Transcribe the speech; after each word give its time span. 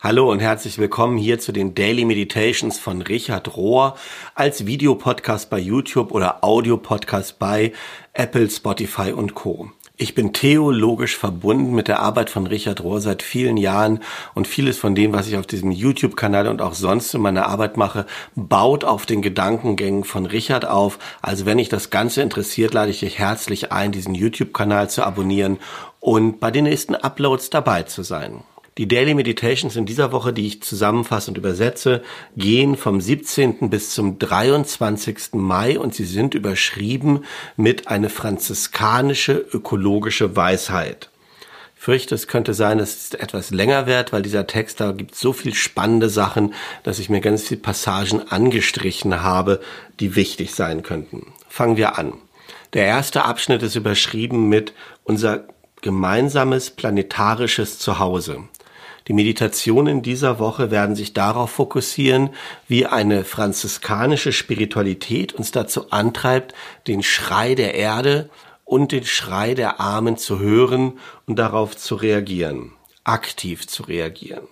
Hallo 0.00 0.30
und 0.30 0.38
herzlich 0.38 0.78
willkommen 0.78 1.18
hier 1.18 1.40
zu 1.40 1.50
den 1.50 1.74
Daily 1.74 2.04
Meditations 2.04 2.78
von 2.78 3.02
Richard 3.02 3.56
Rohr 3.56 3.96
als 4.36 4.64
Videopodcast 4.64 5.50
bei 5.50 5.58
YouTube 5.58 6.12
oder 6.12 6.44
Audiopodcast 6.44 7.40
bei 7.40 7.72
Apple, 8.12 8.48
Spotify 8.48 9.10
und 9.10 9.34
Co. 9.34 9.72
Ich 9.96 10.14
bin 10.14 10.32
theologisch 10.32 11.16
verbunden 11.16 11.74
mit 11.74 11.88
der 11.88 11.98
Arbeit 11.98 12.30
von 12.30 12.46
Richard 12.46 12.84
Rohr 12.84 13.00
seit 13.00 13.24
vielen 13.24 13.56
Jahren 13.56 13.98
und 14.34 14.46
vieles 14.46 14.78
von 14.78 14.94
dem, 14.94 15.12
was 15.12 15.26
ich 15.26 15.36
auf 15.36 15.48
diesem 15.48 15.72
YouTube-Kanal 15.72 16.46
und 16.46 16.62
auch 16.62 16.74
sonst 16.74 17.12
in 17.14 17.20
meiner 17.20 17.46
Arbeit 17.46 17.76
mache, 17.76 18.06
baut 18.36 18.84
auf 18.84 19.04
den 19.04 19.20
Gedankengängen 19.20 20.04
von 20.04 20.26
Richard 20.26 20.64
auf. 20.64 21.00
Also 21.22 21.44
wenn 21.44 21.58
dich 21.58 21.70
das 21.70 21.90
Ganze 21.90 22.22
interessiert, 22.22 22.72
lade 22.72 22.92
ich 22.92 23.00
dich 23.00 23.18
herzlich 23.18 23.72
ein, 23.72 23.90
diesen 23.90 24.14
YouTube-Kanal 24.14 24.88
zu 24.90 25.02
abonnieren 25.02 25.58
und 25.98 26.38
bei 26.38 26.52
den 26.52 26.62
nächsten 26.62 26.94
Uploads 26.94 27.50
dabei 27.50 27.82
zu 27.82 28.04
sein. 28.04 28.44
Die 28.78 28.86
Daily 28.86 29.14
Meditations 29.14 29.74
in 29.74 29.86
dieser 29.86 30.12
Woche, 30.12 30.32
die 30.32 30.46
ich 30.46 30.62
zusammenfasse 30.62 31.32
und 31.32 31.36
übersetze, 31.36 32.00
gehen 32.36 32.76
vom 32.76 33.00
17. 33.00 33.70
bis 33.70 33.90
zum 33.90 34.20
23. 34.20 35.32
Mai 35.32 35.80
und 35.80 35.96
sie 35.96 36.04
sind 36.04 36.34
überschrieben 36.34 37.24
mit 37.56 37.88
eine 37.88 38.08
franziskanische 38.08 39.32
ökologische 39.32 40.36
Weisheit. 40.36 41.10
Ich 41.76 41.82
fürchte, 41.82 42.14
es 42.14 42.28
könnte 42.28 42.54
sein, 42.54 42.78
es 42.78 43.14
etwas 43.14 43.50
länger 43.50 43.88
wird, 43.88 44.12
weil 44.12 44.22
dieser 44.22 44.46
Text, 44.46 44.78
da 44.78 44.92
gibt 44.92 45.16
so 45.16 45.32
viel 45.32 45.54
spannende 45.54 46.08
Sachen, 46.08 46.54
dass 46.84 47.00
ich 47.00 47.08
mir 47.08 47.20
ganz 47.20 47.48
viele 47.48 47.60
Passagen 47.60 48.28
angestrichen 48.28 49.22
habe, 49.22 49.60
die 49.98 50.14
wichtig 50.14 50.54
sein 50.54 50.84
könnten. 50.84 51.32
Fangen 51.48 51.76
wir 51.76 51.98
an. 51.98 52.12
Der 52.74 52.84
erste 52.84 53.24
Abschnitt 53.24 53.64
ist 53.64 53.74
überschrieben 53.74 54.48
mit 54.48 54.72
unser 55.02 55.48
gemeinsames 55.82 56.70
planetarisches 56.70 57.80
Zuhause. 57.80 58.44
Die 59.08 59.14
Meditationen 59.14 60.02
dieser 60.02 60.38
Woche 60.38 60.70
werden 60.70 60.94
sich 60.94 61.14
darauf 61.14 61.50
fokussieren, 61.50 62.30
wie 62.68 62.84
eine 62.84 63.24
franziskanische 63.24 64.32
Spiritualität 64.32 65.32
uns 65.32 65.50
dazu 65.50 65.90
antreibt, 65.90 66.54
den 66.86 67.02
Schrei 67.02 67.54
der 67.54 67.74
Erde 67.74 68.28
und 68.66 68.92
den 68.92 69.04
Schrei 69.04 69.54
der 69.54 69.80
Armen 69.80 70.18
zu 70.18 70.38
hören 70.38 70.98
und 71.26 71.38
darauf 71.38 71.74
zu 71.74 71.94
reagieren, 71.94 72.72
aktiv 73.02 73.66
zu 73.66 73.84
reagieren. 73.84 74.46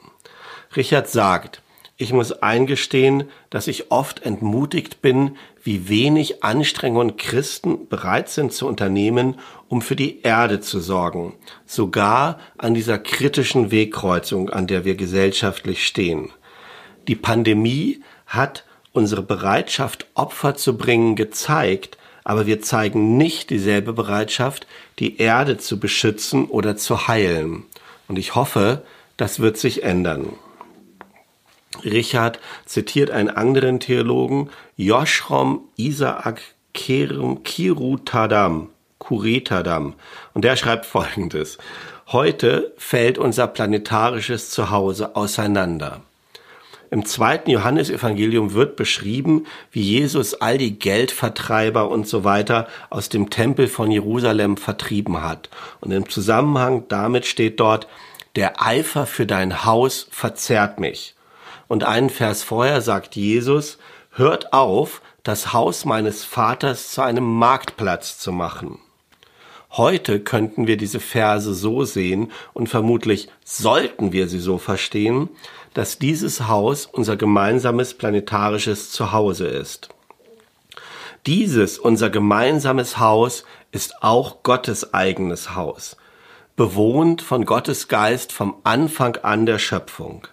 Richard 0.74 1.08
sagt, 1.08 1.60
ich 1.98 2.12
muss 2.12 2.32
eingestehen, 2.42 3.24
dass 3.48 3.68
ich 3.68 3.90
oft 3.90 4.22
entmutigt 4.22 5.00
bin, 5.00 5.36
wie 5.62 5.88
wenig 5.88 6.44
Anstrengungen 6.44 7.16
Christen 7.16 7.88
bereit 7.88 8.28
sind 8.28 8.52
zu 8.52 8.66
unternehmen, 8.66 9.36
um 9.68 9.80
für 9.80 9.96
die 9.96 10.20
Erde 10.20 10.60
zu 10.60 10.80
sorgen, 10.80 11.34
sogar 11.64 12.38
an 12.58 12.74
dieser 12.74 12.98
kritischen 12.98 13.70
Wegkreuzung, 13.70 14.50
an 14.50 14.66
der 14.66 14.84
wir 14.84 14.94
gesellschaftlich 14.94 15.86
stehen. 15.86 16.30
Die 17.08 17.16
Pandemie 17.16 18.02
hat 18.26 18.64
unsere 18.92 19.22
Bereitschaft, 19.22 20.06
Opfer 20.14 20.54
zu 20.54 20.76
bringen, 20.76 21.16
gezeigt, 21.16 21.96
aber 22.24 22.46
wir 22.46 22.60
zeigen 22.60 23.16
nicht 23.16 23.50
dieselbe 23.50 23.92
Bereitschaft, 23.92 24.66
die 24.98 25.18
Erde 25.18 25.56
zu 25.58 25.80
beschützen 25.80 26.46
oder 26.46 26.76
zu 26.76 27.08
heilen. 27.08 27.64
Und 28.08 28.18
ich 28.18 28.34
hoffe, 28.34 28.82
das 29.16 29.40
wird 29.40 29.56
sich 29.56 29.82
ändern. 29.82 30.34
Richard 31.84 32.38
zitiert 32.64 33.10
einen 33.10 33.30
anderen 33.30 33.80
Theologen, 33.80 34.50
Joshrom 34.76 35.68
Isaac 35.76 36.40
Kirutadam, 36.72 38.68
Kuretadam, 38.98 39.94
und 40.34 40.44
der 40.44 40.56
schreibt 40.56 40.86
folgendes. 40.86 41.58
Heute 42.08 42.72
fällt 42.76 43.18
unser 43.18 43.46
planetarisches 43.48 44.50
Zuhause 44.50 45.16
auseinander. 45.16 46.02
Im 46.90 47.04
zweiten 47.04 47.50
Johannesevangelium 47.50 48.52
wird 48.52 48.76
beschrieben, 48.76 49.46
wie 49.72 49.82
Jesus 49.82 50.34
all 50.34 50.56
die 50.56 50.78
Geldvertreiber 50.78 51.88
und 51.88 52.06
so 52.06 52.22
weiter 52.22 52.68
aus 52.90 53.08
dem 53.08 53.28
Tempel 53.28 53.66
von 53.66 53.90
Jerusalem 53.90 54.56
vertrieben 54.56 55.22
hat. 55.22 55.50
Und 55.80 55.90
im 55.90 56.08
Zusammenhang 56.08 56.84
damit 56.88 57.26
steht 57.26 57.58
dort, 57.58 57.88
der 58.36 58.62
Eifer 58.62 59.06
für 59.06 59.26
dein 59.26 59.64
Haus 59.64 60.06
verzehrt 60.10 60.78
mich. 60.78 61.15
Und 61.68 61.84
einen 61.84 62.10
Vers 62.10 62.42
vorher 62.42 62.80
sagt 62.80 63.16
Jesus, 63.16 63.78
hört 64.10 64.52
auf, 64.52 65.02
das 65.22 65.52
Haus 65.52 65.84
meines 65.84 66.24
Vaters 66.24 66.92
zu 66.92 67.02
einem 67.02 67.24
Marktplatz 67.24 68.18
zu 68.18 68.30
machen. 68.30 68.78
Heute 69.72 70.20
könnten 70.20 70.66
wir 70.68 70.76
diese 70.76 71.00
Verse 71.00 71.52
so 71.52 71.84
sehen 71.84 72.30
und 72.54 72.68
vermutlich 72.68 73.28
sollten 73.44 74.12
wir 74.12 74.28
sie 74.28 74.38
so 74.38 74.58
verstehen, 74.58 75.28
dass 75.74 75.98
dieses 75.98 76.46
Haus 76.46 76.86
unser 76.86 77.16
gemeinsames 77.16 77.94
planetarisches 77.94 78.92
Zuhause 78.92 79.48
ist. 79.48 79.88
Dieses, 81.26 81.78
unser 81.78 82.08
gemeinsames 82.08 82.98
Haus, 82.98 83.44
ist 83.72 84.02
auch 84.02 84.44
Gottes 84.44 84.94
eigenes 84.94 85.56
Haus, 85.56 85.96
bewohnt 86.54 87.20
von 87.20 87.44
Gottes 87.44 87.88
Geist 87.88 88.32
vom 88.32 88.56
Anfang 88.62 89.16
an 89.16 89.44
der 89.44 89.58
Schöpfung 89.58 90.28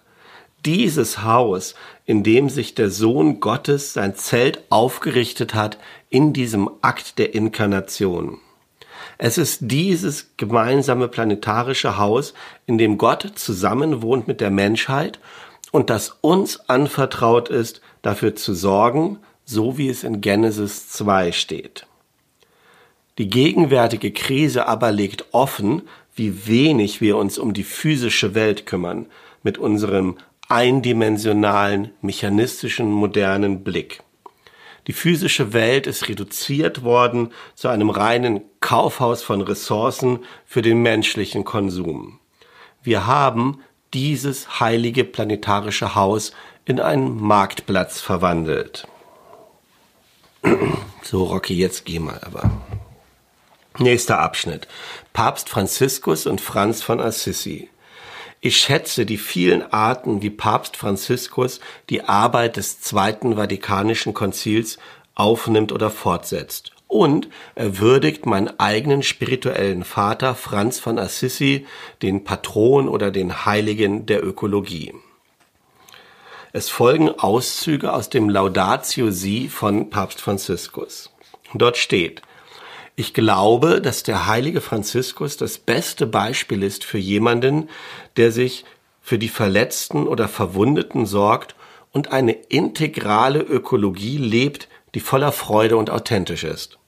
dieses 0.64 1.22
Haus, 1.22 1.74
in 2.06 2.22
dem 2.22 2.48
sich 2.48 2.74
der 2.74 2.90
Sohn 2.90 3.40
Gottes 3.40 3.92
sein 3.92 4.14
Zelt 4.14 4.62
aufgerichtet 4.70 5.54
hat, 5.54 5.78
in 6.10 6.32
diesem 6.32 6.70
Akt 6.82 7.18
der 7.18 7.34
Inkarnation. 7.34 8.38
Es 9.18 9.38
ist 9.38 9.58
dieses 9.62 10.30
gemeinsame 10.36 11.08
planetarische 11.08 11.98
Haus, 11.98 12.34
in 12.66 12.78
dem 12.78 12.98
Gott 12.98 13.32
zusammenwohnt 13.34 14.26
mit 14.26 14.40
der 14.40 14.50
Menschheit 14.50 15.20
und 15.70 15.90
das 15.90 16.16
uns 16.20 16.68
anvertraut 16.68 17.48
ist, 17.48 17.80
dafür 18.02 18.34
zu 18.34 18.54
sorgen, 18.54 19.18
so 19.44 19.78
wie 19.78 19.88
es 19.88 20.04
in 20.04 20.20
Genesis 20.20 20.88
2 20.88 21.32
steht. 21.32 21.86
Die 23.18 23.28
gegenwärtige 23.28 24.12
Krise 24.12 24.66
aber 24.66 24.90
legt 24.90 25.26
offen, 25.32 25.82
wie 26.16 26.46
wenig 26.46 27.00
wir 27.00 27.16
uns 27.16 27.38
um 27.38 27.54
die 27.54 27.64
physische 27.64 28.34
Welt 28.34 28.66
kümmern, 28.66 29.06
mit 29.42 29.58
unserem 29.58 30.16
eindimensionalen, 30.48 31.92
mechanistischen, 32.00 32.90
modernen 32.90 33.64
Blick. 33.64 34.02
Die 34.86 34.92
physische 34.92 35.52
Welt 35.52 35.86
ist 35.86 36.08
reduziert 36.08 36.82
worden 36.82 37.32
zu 37.54 37.68
einem 37.68 37.90
reinen 37.90 38.42
Kaufhaus 38.60 39.22
von 39.22 39.40
Ressourcen 39.40 40.20
für 40.44 40.60
den 40.60 40.82
menschlichen 40.82 41.44
Konsum. 41.44 42.20
Wir 42.82 43.06
haben 43.06 43.62
dieses 43.94 44.60
heilige 44.60 45.04
planetarische 45.04 45.94
Haus 45.94 46.32
in 46.66 46.80
einen 46.80 47.20
Marktplatz 47.20 48.00
verwandelt. 48.00 48.86
So, 51.02 51.24
Rocky, 51.24 51.54
jetzt 51.54 51.84
geh 51.84 51.98
mal 51.98 52.18
aber. 52.24 52.50
Nächster 53.78 54.20
Abschnitt. 54.20 54.66
Papst 55.12 55.50
Franziskus 55.50 56.26
und 56.26 56.40
Franz 56.40 56.82
von 56.82 56.98
Assisi. 56.98 57.68
Ich 58.46 58.58
schätze 58.58 59.06
die 59.06 59.16
vielen 59.16 59.72
Arten, 59.72 60.20
wie 60.20 60.28
Papst 60.28 60.76
Franziskus 60.76 61.60
die 61.88 62.02
Arbeit 62.02 62.58
des 62.58 62.78
Zweiten 62.78 63.36
Vatikanischen 63.36 64.12
Konzils 64.12 64.76
aufnimmt 65.14 65.72
oder 65.72 65.88
fortsetzt. 65.88 66.72
Und 66.86 67.30
er 67.54 67.78
würdigt 67.78 68.26
meinen 68.26 68.60
eigenen 68.60 69.02
spirituellen 69.02 69.82
Vater 69.82 70.34
Franz 70.34 70.78
von 70.78 70.98
Assisi, 70.98 71.66
den 72.02 72.24
Patron 72.24 72.86
oder 72.86 73.10
den 73.10 73.46
Heiligen 73.46 74.04
der 74.04 74.22
Ökologie. 74.22 74.92
Es 76.52 76.68
folgen 76.68 77.08
Auszüge 77.08 77.94
aus 77.94 78.10
dem 78.10 78.28
Laudatio 78.28 79.10
Si 79.10 79.48
von 79.48 79.88
Papst 79.88 80.20
Franziskus. 80.20 81.10
Dort 81.54 81.78
steht, 81.78 82.20
ich 82.96 83.12
glaube, 83.12 83.80
dass 83.80 84.02
der 84.02 84.26
heilige 84.26 84.60
Franziskus 84.60 85.36
das 85.36 85.58
beste 85.58 86.06
Beispiel 86.06 86.62
ist 86.62 86.84
für 86.84 86.98
jemanden, 86.98 87.68
der 88.16 88.30
sich 88.30 88.64
für 89.02 89.18
die 89.18 89.28
Verletzten 89.28 90.06
oder 90.06 90.28
Verwundeten 90.28 91.04
sorgt 91.04 91.56
und 91.92 92.12
eine 92.12 92.32
integrale 92.32 93.40
Ökologie 93.40 94.18
lebt, 94.18 94.68
die 94.94 95.00
voller 95.00 95.32
Freude 95.32 95.76
und 95.76 95.90
authentisch 95.90 96.44
ist. 96.44 96.78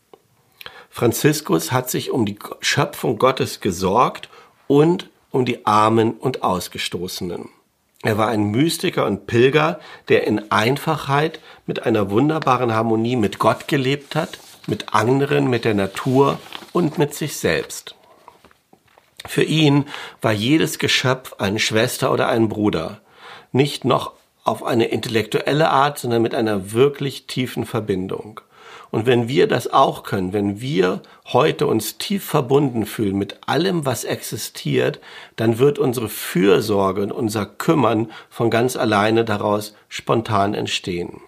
Franziskus 0.90 1.72
hat 1.72 1.90
sich 1.90 2.10
um 2.10 2.24
die 2.24 2.38
Schöpfung 2.60 3.18
Gottes 3.18 3.60
gesorgt 3.60 4.30
und 4.66 5.10
um 5.30 5.44
die 5.44 5.66
Armen 5.66 6.12
und 6.12 6.42
Ausgestoßenen. 6.42 7.50
Er 8.02 8.18
war 8.18 8.28
ein 8.28 8.50
Mystiker 8.50 9.06
und 9.06 9.26
Pilger, 9.26 9.80
der 10.08 10.26
in 10.26 10.50
Einfachheit 10.50 11.40
mit 11.66 11.84
einer 11.84 12.10
wunderbaren 12.10 12.72
Harmonie 12.72 13.16
mit 13.16 13.38
Gott 13.38 13.68
gelebt 13.68 14.14
hat 14.14 14.38
mit 14.66 14.94
anderen, 14.94 15.48
mit 15.48 15.64
der 15.64 15.74
Natur 15.74 16.38
und 16.72 16.98
mit 16.98 17.14
sich 17.14 17.36
selbst. 17.36 17.94
Für 19.26 19.42
ihn 19.42 19.86
war 20.20 20.32
jedes 20.32 20.78
Geschöpf 20.78 21.34
eine 21.38 21.58
Schwester 21.58 22.12
oder 22.12 22.28
ein 22.28 22.48
Bruder, 22.48 23.00
nicht 23.52 23.84
noch 23.84 24.12
auf 24.44 24.62
eine 24.62 24.86
intellektuelle 24.86 25.70
Art, 25.70 25.98
sondern 25.98 26.22
mit 26.22 26.34
einer 26.34 26.72
wirklich 26.72 27.26
tiefen 27.26 27.66
Verbindung. 27.66 28.40
Und 28.90 29.06
wenn 29.06 29.28
wir 29.28 29.46
das 29.46 29.72
auch 29.72 30.02
können, 30.02 30.32
wenn 30.32 30.60
wir 30.60 31.02
heute 31.26 31.66
uns 31.66 31.98
tief 31.98 32.24
verbunden 32.24 32.86
fühlen 32.86 33.16
mit 33.16 33.40
allem, 33.46 33.84
was 33.84 34.04
existiert, 34.04 35.00
dann 35.36 35.58
wird 35.58 35.78
unsere 35.78 36.08
Fürsorge 36.08 37.02
und 37.02 37.12
unser 37.12 37.46
Kümmern 37.46 38.10
von 38.30 38.50
ganz 38.50 38.76
alleine 38.76 39.24
daraus 39.24 39.74
spontan 39.88 40.54
entstehen. 40.54 41.20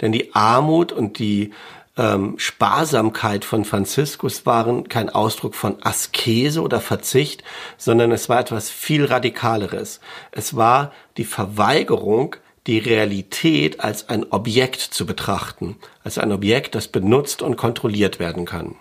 Denn 0.00 0.12
die 0.12 0.34
Armut 0.34 0.92
und 0.92 1.18
die 1.18 1.52
ähm, 1.98 2.34
Sparsamkeit 2.38 3.44
von 3.44 3.64
Franziskus 3.64 4.46
waren 4.46 4.88
kein 4.88 5.10
Ausdruck 5.10 5.54
von 5.54 5.76
Askese 5.82 6.62
oder 6.62 6.80
Verzicht, 6.80 7.42
sondern 7.76 8.12
es 8.12 8.28
war 8.28 8.38
etwas 8.38 8.70
viel 8.70 9.04
Radikaleres. 9.04 10.00
Es 10.30 10.56
war 10.56 10.92
die 11.16 11.24
Verweigerung, 11.24 12.36
die 12.68 12.78
Realität 12.78 13.80
als 13.80 14.10
ein 14.10 14.30
Objekt 14.30 14.80
zu 14.80 15.06
betrachten, 15.06 15.76
als 16.04 16.18
ein 16.18 16.30
Objekt, 16.30 16.74
das 16.74 16.86
benutzt 16.86 17.40
und 17.40 17.56
kontrolliert 17.56 18.20
werden 18.20 18.44
kann. 18.44 18.76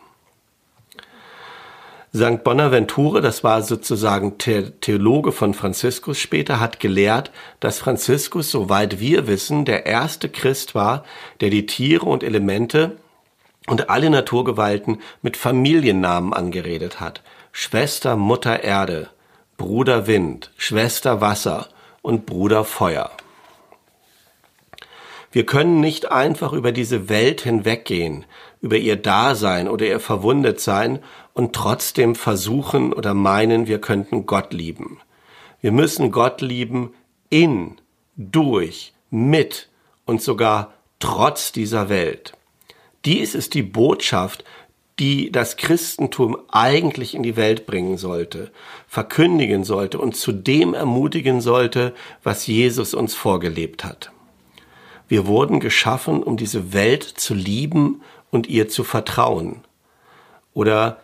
St. 2.14 2.44
Bonaventure, 2.44 3.22
das 3.22 3.46
war 3.46 3.62
sozusagen 3.62 4.38
Theologe 4.38 5.32
von 5.32 5.54
Franziskus 5.54 6.20
später, 6.20 6.60
hat 6.60 6.82
gelehrt, 6.82 7.32
dass 7.62 7.80
Franziskus, 7.80 8.52
soweit 8.52 9.00
wir 9.00 9.28
wissen, 9.28 9.64
der 9.64 9.86
erste 9.86 10.28
Christ 10.28 10.76
war, 10.76 11.06
der 11.40 11.50
die 11.50 11.66
Tiere 11.66 12.06
und 12.06 12.24
Elemente 12.24 12.98
und 13.68 13.90
alle 13.90 14.10
Naturgewalten 14.10 15.00
mit 15.22 15.38
Familiennamen 15.38 16.34
angeredet 16.34 17.00
hat. 17.00 17.22
Schwester 17.54 18.18
Mutter 18.18 18.64
Erde, 18.64 19.10
Bruder 19.56 20.08
Wind, 20.08 20.52
Schwester 20.58 21.22
Wasser 21.22 21.70
und 22.02 22.26
Bruder 22.26 22.66
Feuer. 22.66 23.12
Wir 25.32 25.46
können 25.46 25.80
nicht 25.82 26.12
einfach 26.12 26.54
über 26.54 26.72
diese 26.72 27.10
Welt 27.10 27.42
hinweggehen, 27.42 28.26
über 28.62 28.78
ihr 28.78 28.96
Dasein 28.96 29.68
oder 29.68 29.86
ihr 29.86 30.00
Verwundetsein 30.00 31.00
und 31.34 31.54
trotzdem 31.54 32.16
versuchen 32.16 32.94
oder 32.94 33.14
meinen, 33.14 33.68
wir 33.68 33.80
könnten 33.80 34.26
Gott 34.26 34.54
lieben. 34.54 35.00
Wir 35.62 35.72
müssen 35.72 36.12
Gott 36.12 36.42
lieben 36.42 36.94
in, 37.30 37.76
durch, 38.16 38.94
mit 39.10 39.70
und 40.06 40.22
sogar 40.22 40.74
trotz 41.00 41.52
dieser 41.52 41.90
Welt. 41.90 42.34
Dies 43.06 43.36
ist 43.36 43.54
die 43.54 43.64
Botschaft, 43.64 44.44
die 45.00 45.32
das 45.32 45.58
Christentum 45.58 46.38
eigentlich 46.52 47.14
in 47.14 47.22
die 47.22 47.36
Welt 47.36 47.68
bringen 47.68 47.98
sollte, 47.98 48.52
verkündigen 48.88 49.64
sollte 49.64 50.00
und 50.00 50.16
zu 50.16 50.32
dem 50.32 50.74
ermutigen 50.74 51.42
sollte, 51.42 51.94
was 52.24 52.48
Jesus 52.48 52.94
uns 52.94 53.14
vorgelebt 53.14 53.84
hat. 53.84 54.12
Wir 55.08 55.28
wurden 55.28 55.60
geschaffen, 55.60 56.22
um 56.24 56.38
diese 56.38 56.74
Welt 56.74 57.04
zu 57.04 57.34
lieben 57.34 58.02
und 58.32 58.48
ihr 58.48 58.68
zu 58.70 58.84
vertrauen 58.84 59.62
oder 60.54 61.00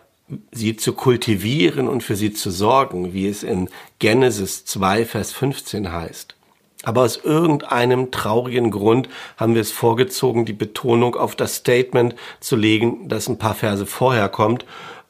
sie 0.52 0.76
zu 0.76 0.94
kultivieren 0.94 1.88
und 1.88 2.02
für 2.02 2.16
sie 2.16 2.32
zu 2.32 2.50
sorgen, 2.50 3.12
wie 3.12 3.28
es 3.28 3.42
in 3.42 3.68
Genesis 3.98 4.64
2, 4.64 5.04
Vers 5.04 5.32
15 5.32 5.92
heißt. 5.92 6.34
Aber 6.82 7.02
aus 7.02 7.16
irgendeinem 7.16 8.10
traurigen 8.10 8.70
Grund 8.70 9.08
haben 9.36 9.54
wir 9.54 9.62
es 9.62 9.70
vorgezogen, 9.70 10.44
die 10.44 10.52
Betonung 10.52 11.14
auf 11.16 11.34
das 11.34 11.56
Statement 11.56 12.14
zu 12.40 12.56
legen, 12.56 13.08
das 13.08 13.28
ein 13.28 13.38
paar 13.38 13.54
Verse 13.54 13.86
vorher 13.86 14.28
kommt 14.28 14.66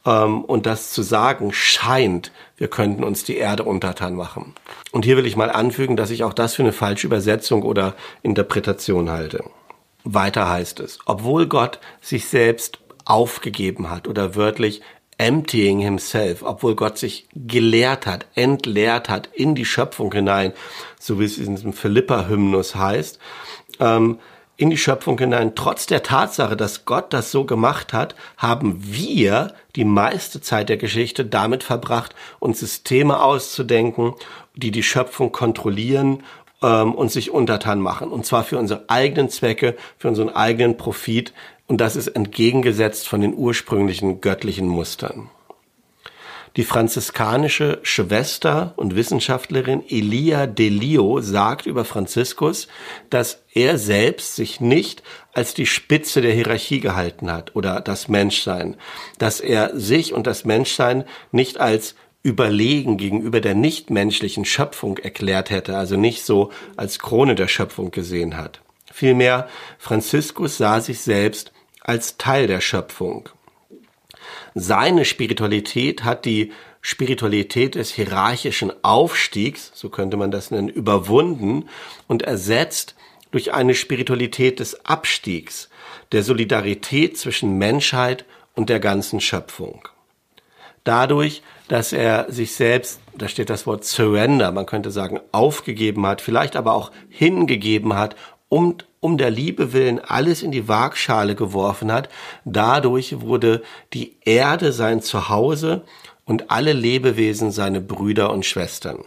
ähm, 0.06 0.44
und 0.44 0.66
das 0.66 0.92
zu 0.92 1.02
sagen 1.02 1.52
scheint, 1.52 2.30
wir 2.56 2.68
könnten 2.68 3.04
uns 3.04 3.24
die 3.24 3.36
Erde 3.36 3.64
untertan 3.64 4.14
machen. 4.14 4.54
Und 4.92 5.04
hier 5.04 5.16
will 5.16 5.26
ich 5.26 5.36
mal 5.36 5.50
anfügen, 5.50 5.96
dass 5.96 6.10
ich 6.10 6.24
auch 6.24 6.32
das 6.32 6.54
für 6.54 6.62
eine 6.62 6.72
falsche 6.72 7.06
Übersetzung 7.06 7.62
oder 7.62 7.94
Interpretation 8.22 9.10
halte. 9.10 9.44
Weiter 10.04 10.48
heißt 10.48 10.80
es, 10.80 10.98
obwohl 11.06 11.46
Gott 11.46 11.80
sich 12.00 12.28
selbst 12.28 12.78
aufgegeben 13.04 13.90
hat 13.90 14.06
oder 14.06 14.34
wörtlich 14.34 14.82
emptying 15.18 15.80
himself, 15.80 16.42
obwohl 16.42 16.74
Gott 16.74 16.98
sich 16.98 17.28
gelehrt 17.34 18.06
hat, 18.06 18.26
entleert 18.34 19.08
hat 19.08 19.28
in 19.32 19.54
die 19.54 19.64
Schöpfung 19.64 20.12
hinein, 20.12 20.52
so 20.98 21.20
wie 21.20 21.24
es 21.24 21.38
in 21.38 21.56
diesem 21.56 21.72
Philippa-Hymnus 21.72 22.74
heißt, 22.74 23.18
ähm, 23.80 24.18
in 24.56 24.70
die 24.70 24.76
Schöpfung 24.76 25.18
hinein. 25.18 25.54
Trotz 25.54 25.86
der 25.86 26.02
Tatsache, 26.02 26.56
dass 26.56 26.84
Gott 26.84 27.12
das 27.12 27.30
so 27.30 27.44
gemacht 27.44 27.92
hat, 27.92 28.14
haben 28.36 28.78
wir 28.80 29.54
die 29.76 29.84
meiste 29.84 30.40
Zeit 30.40 30.68
der 30.68 30.76
Geschichte 30.76 31.24
damit 31.24 31.62
verbracht, 31.62 32.14
uns 32.38 32.60
Systeme 32.60 33.20
auszudenken, 33.20 34.14
die 34.54 34.70
die 34.70 34.82
Schöpfung 34.82 35.32
kontrollieren 35.32 36.22
ähm, 36.62 36.94
und 36.94 37.10
sich 37.10 37.30
untertan 37.30 37.80
machen. 37.80 38.10
Und 38.10 38.26
zwar 38.26 38.44
für 38.44 38.58
unsere 38.58 38.84
eigenen 38.88 39.28
Zwecke, 39.28 39.76
für 39.98 40.08
unseren 40.08 40.30
eigenen 40.30 40.76
Profit. 40.76 41.32
Und 41.66 41.80
das 41.80 41.96
ist 41.96 42.08
entgegengesetzt 42.08 43.08
von 43.08 43.20
den 43.20 43.34
ursprünglichen 43.34 44.20
göttlichen 44.20 44.68
Mustern. 44.68 45.30
Die 46.56 46.62
franziskanische 46.62 47.80
Schwester 47.82 48.74
und 48.76 48.94
Wissenschaftlerin 48.94 49.82
Elia 49.88 50.46
Delio 50.46 51.20
sagt 51.20 51.66
über 51.66 51.84
Franziskus, 51.84 52.68
dass 53.10 53.42
er 53.52 53.76
selbst 53.76 54.36
sich 54.36 54.60
nicht 54.60 55.02
als 55.32 55.54
die 55.54 55.66
Spitze 55.66 56.20
der 56.20 56.32
Hierarchie 56.32 56.78
gehalten 56.78 57.32
hat 57.32 57.56
oder 57.56 57.80
das 57.80 58.06
Menschsein, 58.06 58.76
dass 59.18 59.40
er 59.40 59.76
sich 59.76 60.12
und 60.12 60.28
das 60.28 60.44
Menschsein 60.44 61.04
nicht 61.32 61.58
als 61.58 61.96
überlegen 62.22 62.98
gegenüber 62.98 63.40
der 63.40 63.56
nichtmenschlichen 63.56 64.44
Schöpfung 64.44 64.98
erklärt 64.98 65.50
hätte, 65.50 65.76
also 65.76 65.96
nicht 65.96 66.24
so 66.24 66.52
als 66.76 67.00
Krone 67.00 67.34
der 67.34 67.48
Schöpfung 67.48 67.90
gesehen 67.90 68.36
hat. 68.36 68.60
Vielmehr, 68.92 69.48
Franziskus 69.76 70.56
sah 70.56 70.80
sich 70.80 71.00
selbst 71.00 71.52
als 71.80 72.16
Teil 72.16 72.46
der 72.46 72.60
Schöpfung. 72.60 73.28
Seine 74.54 75.04
Spiritualität 75.04 76.04
hat 76.04 76.24
die 76.24 76.52
Spiritualität 76.80 77.74
des 77.74 77.92
hierarchischen 77.92 78.72
Aufstiegs, 78.84 79.72
so 79.74 79.88
könnte 79.88 80.16
man 80.16 80.30
das 80.30 80.50
nennen, 80.50 80.68
überwunden 80.68 81.68
und 82.06 82.22
ersetzt 82.22 82.94
durch 83.32 83.52
eine 83.52 83.74
Spiritualität 83.74 84.60
des 84.60 84.86
Abstiegs, 84.86 85.70
der 86.12 86.22
Solidarität 86.22 87.18
zwischen 87.18 87.58
Menschheit 87.58 88.24
und 88.54 88.68
der 88.68 88.78
ganzen 88.78 89.20
Schöpfung. 89.20 89.88
Dadurch, 90.84 91.42
dass 91.66 91.92
er 91.92 92.30
sich 92.30 92.54
selbst, 92.54 93.00
da 93.16 93.26
steht 93.26 93.50
das 93.50 93.66
Wort 93.66 93.84
surrender, 93.84 94.52
man 94.52 94.66
könnte 94.66 94.90
sagen, 94.90 95.18
aufgegeben 95.32 96.06
hat, 96.06 96.20
vielleicht 96.20 96.54
aber 96.54 96.74
auch 96.74 96.92
hingegeben 97.08 97.94
hat, 97.94 98.14
um 98.48 98.76
um 99.04 99.18
der 99.18 99.30
Liebe 99.30 99.74
willen 99.74 100.00
alles 100.00 100.42
in 100.42 100.50
die 100.50 100.66
Waagschale 100.66 101.34
geworfen 101.34 101.92
hat. 101.92 102.08
Dadurch 102.46 103.20
wurde 103.20 103.62
die 103.92 104.16
Erde 104.24 104.72
sein 104.72 105.02
Zuhause 105.02 105.84
und 106.24 106.50
alle 106.50 106.72
Lebewesen 106.72 107.50
seine 107.50 107.82
Brüder 107.82 108.32
und 108.32 108.46
Schwestern. 108.46 109.04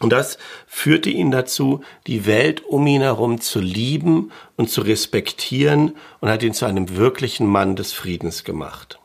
Und 0.00 0.10
das 0.10 0.36
führte 0.66 1.08
ihn 1.08 1.30
dazu, 1.30 1.82
die 2.06 2.26
Welt 2.26 2.66
um 2.66 2.86
ihn 2.86 3.00
herum 3.00 3.40
zu 3.40 3.60
lieben 3.60 4.30
und 4.56 4.68
zu 4.68 4.82
respektieren 4.82 5.96
und 6.20 6.28
hat 6.28 6.42
ihn 6.42 6.52
zu 6.52 6.66
einem 6.66 6.94
wirklichen 6.94 7.46
Mann 7.46 7.76
des 7.76 7.94
Friedens 7.94 8.44
gemacht. 8.44 8.98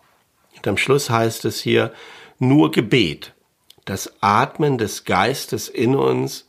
Und 0.57 0.67
am 0.67 0.75
Schluss 0.75 1.09
heißt 1.09 1.45
es 1.45 1.61
hier, 1.61 1.93
nur 2.39 2.71
Gebet, 2.71 3.31
das 3.85 4.11
Atmen 4.19 4.77
des 4.77 5.05
Geistes 5.05 5.69
in 5.69 5.95
uns 5.95 6.45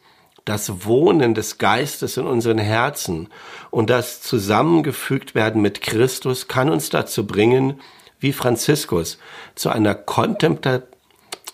das 0.48 0.86
Wohnen 0.86 1.34
des 1.34 1.58
Geistes 1.58 2.16
in 2.16 2.26
unseren 2.26 2.58
Herzen 2.58 3.28
und 3.70 3.90
das 3.90 4.22
zusammengefügt 4.22 5.34
werden 5.34 5.60
mit 5.60 5.82
Christus 5.82 6.48
kann 6.48 6.70
uns 6.70 6.88
dazu 6.88 7.26
bringen, 7.26 7.80
wie 8.18 8.32
Franziskus, 8.32 9.18
zu 9.54 9.68
einer, 9.68 9.94
Kontempla 9.94 10.82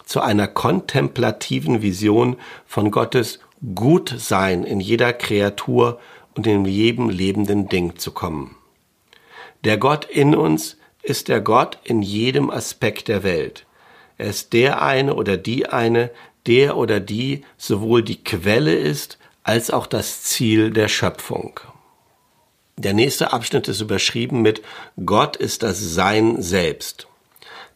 zu 0.04 0.20
einer 0.20 0.46
kontemplativen 0.46 1.82
Vision 1.82 2.36
von 2.66 2.90
Gottes 2.90 3.40
Gutsein 3.74 4.64
in 4.64 4.80
jeder 4.80 5.12
Kreatur 5.12 5.98
und 6.34 6.46
in 6.46 6.64
jedem 6.66 7.08
lebenden 7.08 7.68
Ding 7.68 7.96
zu 7.96 8.12
kommen. 8.12 8.56
Der 9.64 9.78
Gott 9.78 10.04
in 10.04 10.34
uns 10.34 10.76
ist 11.02 11.28
der 11.28 11.40
Gott 11.40 11.78
in 11.84 12.02
jedem 12.02 12.50
Aspekt 12.50 13.08
der 13.08 13.22
Welt. 13.22 13.66
Er 14.18 14.26
ist 14.26 14.52
der 14.52 14.82
eine 14.82 15.14
oder 15.14 15.36
die 15.36 15.66
eine, 15.66 16.10
der 16.46 16.76
oder 16.76 17.00
die 17.00 17.44
sowohl 17.56 18.02
die 18.02 18.22
Quelle 18.22 18.74
ist 18.74 19.18
als 19.42 19.70
auch 19.70 19.86
das 19.86 20.22
Ziel 20.22 20.70
der 20.70 20.88
Schöpfung. 20.88 21.60
Der 22.76 22.92
nächste 22.92 23.32
Abschnitt 23.32 23.68
ist 23.68 23.80
überschrieben 23.80 24.42
mit 24.42 24.62
Gott 25.04 25.36
ist 25.36 25.62
das 25.62 25.78
Sein 25.78 26.42
selbst. 26.42 27.06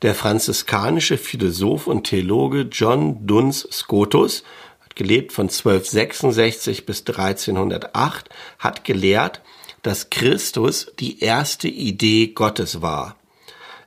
Der 0.03 0.15
franziskanische 0.15 1.19
Philosoph 1.19 1.87
und 1.87 2.05
Theologe 2.05 2.63
John 2.71 3.27
Duns 3.27 3.69
Scotus 3.71 4.43
hat 4.81 4.97
gelebt 4.97 5.33
von 5.33 5.47
1266 5.47 6.87
bis 6.87 7.01
1308, 7.01 8.29
hat 8.59 8.85
gelehrt, 8.85 9.41
dass 9.83 10.11
Christus 10.11 10.93
die 10.99 11.21
erste 11.21 11.69
Idee 11.69 12.29
Gottes 12.29 12.83
war. 12.83 13.17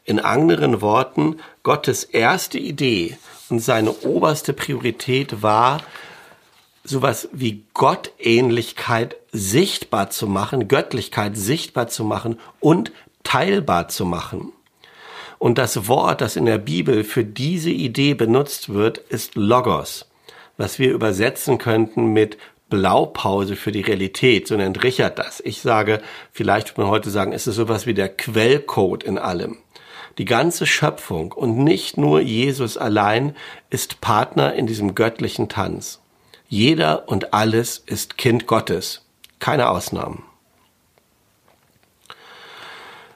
In 0.03 0.19
anderen 0.19 0.81
Worten, 0.81 1.37
Gottes 1.63 2.03
erste 2.03 2.57
Idee 2.57 3.17
und 3.51 3.59
seine 3.59 3.91
oberste 4.03 4.53
Priorität 4.53 5.41
war, 5.43 5.81
sowas 6.83 7.29
wie 7.31 7.63
Gottähnlichkeit 7.73 9.15
sichtbar 9.31 10.09
zu 10.09 10.27
machen, 10.27 10.67
Göttlichkeit 10.67 11.37
sichtbar 11.37 11.87
zu 11.87 12.03
machen 12.03 12.39
und 12.59 12.91
teilbar 13.23 13.87
zu 13.89 14.05
machen. 14.05 14.51
Und 15.37 15.57
das 15.57 15.87
Wort, 15.87 16.21
das 16.21 16.35
in 16.35 16.45
der 16.45 16.57
Bibel 16.57 17.03
für 17.03 17.23
diese 17.23 17.71
Idee 17.71 18.13
benutzt 18.13 18.73
wird, 18.73 18.97
ist 18.97 19.35
Logos, 19.35 20.09
was 20.57 20.79
wir 20.79 20.91
übersetzen 20.91 21.57
könnten 21.57 22.13
mit 22.13 22.37
Blaupause 22.69 23.55
für 23.55 23.71
die 23.71 23.81
Realität, 23.81 24.47
so 24.47 24.55
nennt 24.55 24.83
Richard 24.83 25.19
das. 25.19 25.41
Ich 25.41 25.61
sage, 25.61 26.01
vielleicht 26.31 26.69
würde 26.69 26.81
man 26.81 26.91
heute 26.91 27.09
sagen, 27.09 27.33
es 27.33 27.45
ist 27.45 27.55
sowas 27.55 27.85
wie 27.85 27.93
der 27.93 28.09
Quellcode 28.09 29.03
in 29.03 29.17
allem. 29.17 29.57
Die 30.17 30.25
ganze 30.25 30.65
Schöpfung 30.65 31.31
und 31.31 31.57
nicht 31.57 31.97
nur 31.97 32.19
Jesus 32.19 32.77
allein 32.77 33.35
ist 33.69 34.01
Partner 34.01 34.53
in 34.53 34.67
diesem 34.67 34.95
göttlichen 34.95 35.49
Tanz. 35.49 35.99
Jeder 36.47 37.07
und 37.07 37.33
alles 37.33 37.81
ist 37.85 38.17
Kind 38.17 38.45
Gottes. 38.45 39.05
Keine 39.39 39.69
Ausnahmen. 39.69 40.23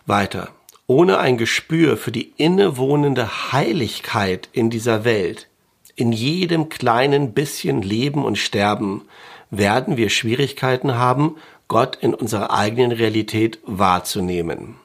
Weiter. 0.05 0.49
Ohne 0.87 1.17
ein 1.17 1.37
Gespür 1.37 1.97
für 1.97 2.11
die 2.11 2.31
innewohnende 2.37 3.51
Heiligkeit 3.51 4.49
in 4.53 4.69
dieser 4.69 5.03
Welt, 5.03 5.47
in 5.95 6.11
jedem 6.11 6.69
kleinen 6.69 7.33
bisschen 7.33 7.81
Leben 7.81 8.23
und 8.23 8.37
Sterben, 8.37 9.01
werden 9.49 9.97
wir 9.97 10.09
Schwierigkeiten 10.09 10.95
haben, 10.95 11.37
Gott 11.67 11.97
in 11.99 12.13
unserer 12.13 12.51
eigenen 12.51 12.91
Realität 12.91 13.59
wahrzunehmen. 13.65 14.75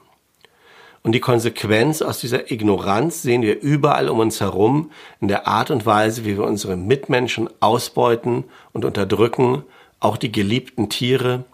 Und 1.03 1.13
die 1.13 1.21
Konsequenz 1.21 2.03
aus 2.03 2.21
dieser 2.21 2.51
Ignoranz 2.51 3.23
sehen 3.23 3.41
wir 3.43 3.61
überall 3.61 4.11
um 4.11 4.19
uns 4.19 4.41
herum 4.41 4.91
in 5.21 5.29
der 5.29 5.47
Art 5.47 5.71
und 5.71 5.87
Weise, 5.87 6.25
wie 6.27 6.37
wir 6.37 6.45
unsere 6.45 6.77
Mitmenschen 6.77 7.49
ausbeuten 7.61 8.45
und 8.73 8.85
unterdrücken, 8.85 9.65
auch 9.99 10.19
die 10.19 10.31
geliebten 10.31 10.91
Tiere, 10.91 11.45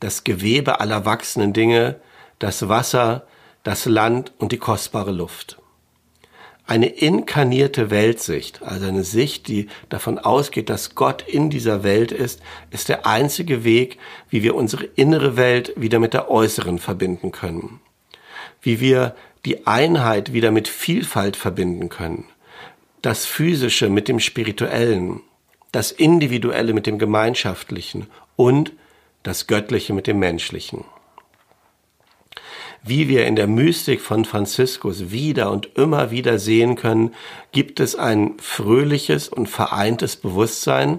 das 0.00 0.24
Gewebe 0.24 0.80
aller 0.80 1.06
wachsenden 1.06 1.54
Dinge, 1.54 1.96
das 2.38 2.68
Wasser, 2.68 3.26
das 3.62 3.86
Land 3.86 4.32
und 4.38 4.52
die 4.52 4.58
kostbare 4.58 5.12
Luft. 5.12 5.58
Eine 6.66 6.86
inkarnierte 6.86 7.90
Weltsicht, 7.90 8.62
also 8.62 8.86
eine 8.86 9.02
Sicht, 9.02 9.48
die 9.48 9.68
davon 9.88 10.18
ausgeht, 10.18 10.70
dass 10.70 10.94
Gott 10.94 11.24
in 11.26 11.50
dieser 11.50 11.82
Welt 11.82 12.12
ist, 12.12 12.40
ist 12.70 12.88
der 12.88 13.06
einzige 13.06 13.64
Weg, 13.64 13.98
wie 14.28 14.42
wir 14.42 14.54
unsere 14.54 14.84
innere 14.84 15.36
Welt 15.36 15.72
wieder 15.76 15.98
mit 15.98 16.14
der 16.14 16.30
äußeren 16.30 16.78
verbinden 16.78 17.32
können. 17.32 17.80
Wie 18.62 18.80
wir 18.80 19.14
die 19.44 19.66
Einheit 19.66 20.32
wieder 20.32 20.50
mit 20.50 20.68
Vielfalt 20.68 21.36
verbinden 21.36 21.88
können. 21.88 22.26
Das 23.02 23.24
Physische 23.24 23.88
mit 23.88 24.08
dem 24.08 24.20
Spirituellen, 24.20 25.20
das 25.72 25.92
Individuelle 25.92 26.74
mit 26.74 26.86
dem 26.86 26.98
Gemeinschaftlichen 26.98 28.08
und 28.36 28.72
das 29.22 29.46
Göttliche 29.46 29.92
mit 29.94 30.06
dem 30.06 30.18
Menschlichen 30.18 30.84
wie 32.82 33.08
wir 33.08 33.26
in 33.26 33.36
der 33.36 33.46
Mystik 33.46 34.00
von 34.00 34.24
Franziskus 34.24 35.10
wieder 35.10 35.50
und 35.50 35.76
immer 35.76 36.10
wieder 36.10 36.38
sehen 36.38 36.76
können, 36.76 37.14
gibt 37.52 37.80
es 37.80 37.94
ein 37.94 38.34
fröhliches 38.38 39.28
und 39.28 39.48
vereintes 39.48 40.16
Bewusstsein, 40.16 40.98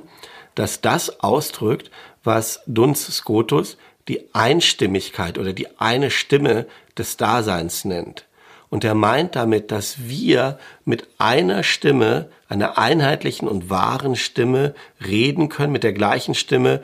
das 0.56 0.82
das 0.82 1.22
ausdrückt, 1.22 1.90
was 2.24 2.62
Duns 2.68 3.08
Scotus 3.08 3.78
die 4.08 4.34
Einstimmigkeit 4.34 5.38
oder 5.38 5.54
die 5.54 5.80
eine 5.80 6.12
Stimme 6.12 6.66
des 6.98 7.18
Daseins 7.18 7.86
nennt. 7.86 8.26
Und 8.70 8.86
er 8.86 8.96
meint 8.96 9.36
damit, 9.36 9.70
dass 9.70 10.08
wir 10.08 10.58
mit 10.86 11.08
einer 11.18 11.64
Stimme, 11.64 12.30
einer 12.48 12.78
einheitlichen 12.78 13.48
und 13.48 13.70
wahren 13.70 14.16
Stimme 14.16 14.74
reden 15.06 15.50
können, 15.50 15.74
mit 15.74 15.84
der 15.84 15.94
gleichen 15.94 16.36
Stimme 16.36 16.82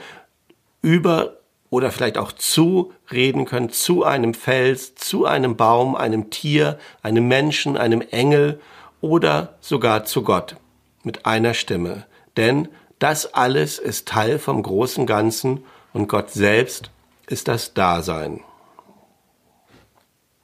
über 0.82 1.38
oder 1.70 1.92
vielleicht 1.92 2.18
auch 2.18 2.32
zu 2.32 2.94
reden 3.12 3.46
können, 3.46 3.70
zu 3.70 4.04
einem 4.04 4.34
Fels, 4.34 4.96
zu 4.96 5.26
einem 5.26 5.56
Baum, 5.56 5.96
einem 5.96 6.30
Tier, 6.30 6.78
einem 7.02 7.28
Menschen, 7.28 7.78
einem 7.78 8.02
Engel 8.02 8.60
oder 9.02 9.56
sogar 9.62 10.04
zu 10.06 10.24
Gott 10.24 10.58
mit 11.04 11.26
einer 11.26 11.54
Stimme. 11.54 12.06
Denn 12.36 12.68
das 13.00 13.34
alles 13.34 13.80
ist 13.80 14.08
Teil 14.08 14.40
vom 14.40 14.64
großen 14.64 15.06
Ganzen 15.06 15.64
und 15.94 16.08
Gott 16.08 16.32
selbst 16.32 16.92
ist 17.28 17.48
das 17.48 17.74
Dasein. 17.74 18.42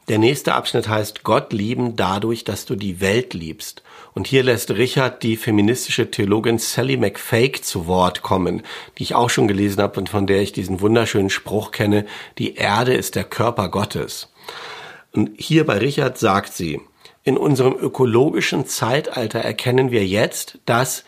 Der 0.09 0.19
nächste 0.19 0.53
Abschnitt 0.53 0.89
heißt 0.89 1.23
Gott 1.23 1.53
lieben 1.53 1.95
dadurch, 1.95 2.43
dass 2.43 2.65
du 2.65 2.75
die 2.75 2.99
Welt 2.99 3.33
liebst. 3.33 3.83
Und 4.13 4.27
hier 4.27 4.43
lässt 4.43 4.69
Richard 4.71 5.23
die 5.23 5.37
feministische 5.37 6.11
Theologin 6.11 6.59
Sally 6.59 6.97
McFake 6.97 7.61
zu 7.61 7.87
Wort 7.87 8.21
kommen, 8.21 8.63
die 8.97 9.03
ich 9.03 9.15
auch 9.15 9.29
schon 9.29 9.47
gelesen 9.47 9.81
habe 9.81 9.99
und 9.99 10.09
von 10.09 10.27
der 10.27 10.41
ich 10.41 10.51
diesen 10.51 10.81
wunderschönen 10.81 11.29
Spruch 11.29 11.71
kenne, 11.71 12.05
die 12.37 12.55
Erde 12.55 12.93
ist 12.93 13.15
der 13.15 13.23
Körper 13.23 13.69
Gottes. 13.69 14.29
Und 15.13 15.31
hier 15.37 15.65
bei 15.65 15.77
Richard 15.77 16.17
sagt 16.17 16.53
sie, 16.53 16.81
in 17.23 17.37
unserem 17.37 17.73
ökologischen 17.73 18.65
Zeitalter 18.65 19.39
erkennen 19.39 19.91
wir 19.91 20.05
jetzt, 20.05 20.59
dass 20.65 21.05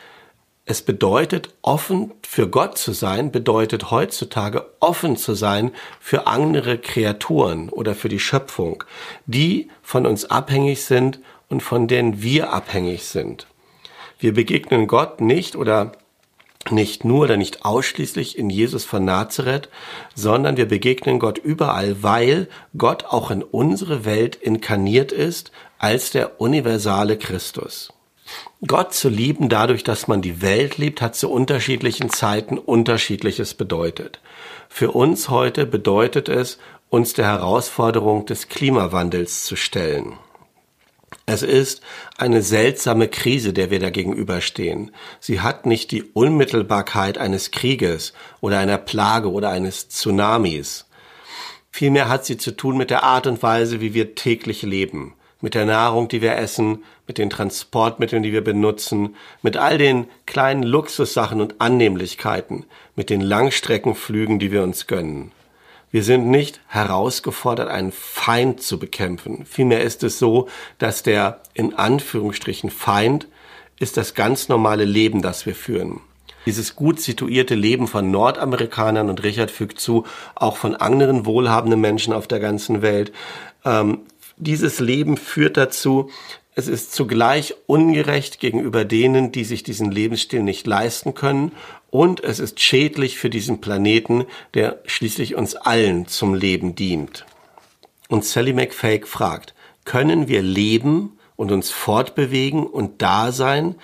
es 0.65 0.81
bedeutet, 0.81 1.49
offen 1.61 2.11
für 2.27 2.49
Gott 2.49 2.77
zu 2.77 2.91
sein, 2.91 3.31
bedeutet 3.31 3.91
heutzutage 3.91 4.65
offen 4.79 5.15
zu 5.15 5.35
sein 5.35 5.71
für 5.99 6.25
andere 6.25 6.79
Kreaturen 6.79 7.69
oder 7.69 7.93
für 7.93 8.09
die 8.09 8.19
Schöpfung, 8.19 8.83
die 9.27 9.69
von 9.83 10.07
uns 10.07 10.25
abhängig 10.25 10.83
sind 10.83 11.19
und 11.49 11.61
von 11.61 11.87
denen 11.87 12.23
wir 12.23 12.51
abhängig 12.51 13.03
sind. 13.03 13.45
Wir 14.17 14.33
begegnen 14.33 14.87
Gott 14.87 15.21
nicht 15.21 15.55
oder 15.55 15.91
nicht 16.71 17.05
nur 17.05 17.25
oder 17.25 17.37
nicht 17.37 17.63
ausschließlich 17.63 18.37
in 18.39 18.49
Jesus 18.49 18.85
von 18.85 19.05
Nazareth, 19.05 19.69
sondern 20.15 20.57
wir 20.57 20.67
begegnen 20.67 21.19
Gott 21.19 21.37
überall, 21.37 22.01
weil 22.01 22.47
Gott 22.75 23.05
auch 23.05 23.29
in 23.29 23.43
unsere 23.43 24.03
Welt 24.03 24.35
inkarniert 24.35 25.11
ist 25.11 25.51
als 25.77 26.09
der 26.09 26.41
universale 26.41 27.19
Christus. 27.19 27.93
Gott 28.65 28.93
zu 28.93 29.09
lieben 29.09 29.49
dadurch, 29.49 29.83
dass 29.83 30.07
man 30.07 30.21
die 30.21 30.41
Welt 30.41 30.77
liebt, 30.77 31.01
hat 31.01 31.15
zu 31.15 31.29
unterschiedlichen 31.29 32.09
Zeiten 32.09 32.57
unterschiedliches 32.57 33.53
bedeutet. 33.53 34.21
Für 34.69 34.91
uns 34.91 35.29
heute 35.29 35.65
bedeutet 35.65 36.29
es, 36.29 36.57
uns 36.89 37.13
der 37.13 37.25
Herausforderung 37.25 38.25
des 38.25 38.47
Klimawandels 38.47 39.43
zu 39.45 39.55
stellen. 39.55 40.13
Es 41.27 41.43
ist 41.43 41.81
eine 42.17 42.41
seltsame 42.41 43.07
Krise, 43.07 43.51
der 43.51 43.71
wir 43.71 43.79
da 43.79 43.89
gegenüberstehen. 43.89 44.91
Sie 45.19 45.41
hat 45.41 45.65
nicht 45.65 45.91
die 45.91 46.03
Unmittelbarkeit 46.03 47.17
eines 47.17 47.51
Krieges 47.51 48.13
oder 48.41 48.59
einer 48.59 48.77
Plage 48.77 49.31
oder 49.31 49.49
eines 49.49 49.89
Tsunamis. 49.89 50.87
Vielmehr 51.71 52.09
hat 52.09 52.25
sie 52.25 52.37
zu 52.37 52.51
tun 52.51 52.77
mit 52.77 52.89
der 52.89 53.03
Art 53.03 53.27
und 53.27 53.41
Weise, 53.43 53.81
wie 53.81 53.93
wir 53.93 54.15
täglich 54.15 54.61
leben 54.61 55.14
mit 55.41 55.53
der 55.53 55.65
Nahrung, 55.65 56.07
die 56.07 56.21
wir 56.21 56.35
essen, 56.37 56.83
mit 57.07 57.17
den 57.17 57.29
Transportmitteln, 57.29 58.23
die 58.23 58.31
wir 58.31 58.43
benutzen, 58.43 59.15
mit 59.41 59.57
all 59.57 59.77
den 59.77 60.07
kleinen 60.25 60.63
Luxussachen 60.63 61.41
und 61.41 61.59
Annehmlichkeiten, 61.59 62.65
mit 62.95 63.09
den 63.09 63.21
Langstreckenflügen, 63.21 64.39
die 64.39 64.51
wir 64.51 64.63
uns 64.63 64.87
gönnen. 64.87 65.31
Wir 65.91 66.03
sind 66.03 66.27
nicht 66.27 66.59
herausgefordert, 66.67 67.69
einen 67.69 67.91
Feind 67.91 68.61
zu 68.61 68.79
bekämpfen. 68.79 69.45
Vielmehr 69.45 69.81
ist 69.81 70.03
es 70.03 70.19
so, 70.19 70.49
dass 70.77 71.03
der 71.03 71.41
in 71.53 71.73
Anführungsstrichen 71.73 72.69
Feind 72.69 73.27
ist 73.79 73.97
das 73.97 74.13
ganz 74.13 74.49
normale 74.49 74.85
Leben, 74.85 75.21
das 75.21 75.45
wir 75.45 75.55
führen. 75.55 76.01
Dieses 76.45 76.75
gut 76.75 76.99
situierte 76.99 77.55
Leben 77.55 77.87
von 77.87 78.11
Nordamerikanern 78.11 79.09
und 79.09 79.23
Richard 79.23 79.51
fügt 79.51 79.79
zu, 79.79 80.05
auch 80.35 80.57
von 80.57 80.75
anderen 80.75 81.25
wohlhabenden 81.25 81.81
Menschen 81.81 82.13
auf 82.13 82.27
der 82.27 82.39
ganzen 82.39 82.81
Welt, 82.81 83.11
ähm, 83.63 84.01
dieses 84.37 84.79
Leben 84.79 85.17
führt 85.17 85.57
dazu, 85.57 86.09
es 86.57 86.67
ist 86.69 86.93
zugleich 86.93 87.53
ungerecht 87.67 88.39
gegenüber 88.39 88.85
denen, 88.85 89.33
die 89.33 89.43
sich 89.43 89.63
diesen 89.63 89.91
Lebensstil 89.91 90.41
nicht 90.41 90.65
leisten 90.65 91.13
können, 91.13 91.51
und 91.89 92.23
es 92.23 92.39
ist 92.39 92.59
schädlich 92.59 93.17
für 93.17 93.29
diesen 93.29 93.61
Planeten, 93.61 94.25
der 94.53 94.81
schließlich 94.85 95.35
uns 95.35 95.55
allen 95.55 96.07
zum 96.07 96.33
Leben 96.33 96.75
dient. 96.75 97.25
Und 98.09 98.25
Sally 98.25 98.53
McFake 98.53 99.07
fragt, 99.07 99.53
können 99.85 100.27
wir 100.27 100.41
leben 100.41 101.17
und 101.35 101.51
uns 101.51 101.71
fortbewegen 101.71 102.65
und 102.65 103.01
da 103.01 103.31
sein 103.31 103.75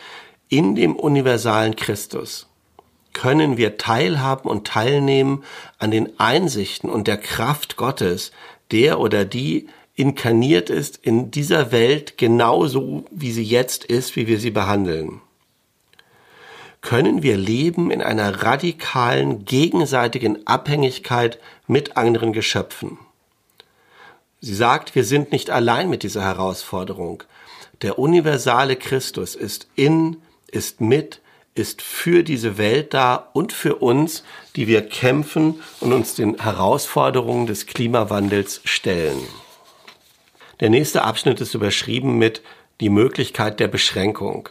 in 0.50 0.76
dem 0.76 0.96
universalen 0.96 1.76
Christus? 1.76 2.48
Können 3.14 3.58
wir 3.58 3.78
teilhaben 3.78 4.50
und 4.50 4.68
teilnehmen 4.68 5.44
an 5.78 5.92
den 5.92 6.20
Einsichten 6.20 6.90
und 6.90 7.08
der 7.08 7.18
Kraft 7.18 7.78
Gottes, 7.78 8.32
der 8.72 9.00
oder 9.00 9.26
die 9.26 9.68
inkarniert 9.96 10.70
ist 10.70 10.98
in 10.98 11.32
dieser 11.32 11.72
Welt 11.72 12.18
genauso, 12.18 13.06
wie 13.12 13.32
sie 13.32 13.44
jetzt 13.44 13.86
ist, 13.86 14.16
wie 14.16 14.28
wir 14.28 14.40
sie 14.40 14.52
behandeln? 14.52 15.22
Können 16.82 17.22
wir 17.22 17.38
leben 17.38 17.92
in 17.92 18.02
einer 18.02 18.42
radikalen, 18.44 19.46
gegenseitigen 19.46 20.48
Abhängigkeit 20.48 21.40
mit 21.68 21.96
anderen 21.96 22.34
Geschöpfen? 22.34 22.98
Sie 24.40 24.56
sagt, 24.56 24.96
wir 24.96 25.04
sind 25.04 25.32
nicht 25.32 25.52
allein 25.52 25.90
mit 25.90 26.02
dieser 26.02 26.24
Herausforderung. 26.24 27.24
Der 27.84 28.00
universale 28.00 28.76
Christus 28.76 29.36
ist 29.36 29.68
in, 29.76 30.18
ist 30.48 30.82
mit, 30.82 31.22
ist 31.54 31.84
für 31.84 32.24
diese 32.24 32.58
Welt 32.58 32.96
da 32.96 33.30
und 33.34 33.54
für 33.54 33.76
uns, 33.76 34.24
die 34.56 34.68
wir 34.68 34.82
kämpfen 34.82 35.62
und 35.80 35.94
uns 35.94 36.16
den 36.16 36.42
Herausforderungen 36.42 37.46
des 37.46 37.68
Klimawandels 37.68 38.62
stellen. 38.64 39.20
Der 40.62 40.70
nächste 40.70 41.04
Abschnitt 41.04 41.42
ist 41.42 41.56
überschrieben 41.56 42.20
mit 42.20 42.44
die 42.82 42.90
Möglichkeit 42.90 43.60
der 43.60 43.68
Beschränkung. 43.68 44.48